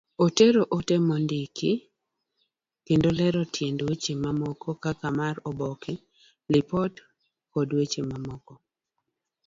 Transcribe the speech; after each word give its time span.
Otero 0.25 0.61
ote 0.77 0.95
mondiki 1.07 1.71
kendo 2.85 3.09
lero 3.19 3.41
tiend 3.55 3.77
weche 3.87 4.13
moko 4.41 4.69
kaka 4.83 5.07
mar 5.19 5.35
oboke, 5.49 5.93
lipot, 6.51 6.93
koda 7.53 7.79
mamoko. 8.09 8.53